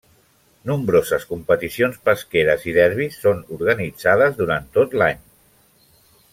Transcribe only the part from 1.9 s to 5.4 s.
pesqueres i derbis són organitzades durant tot l'any.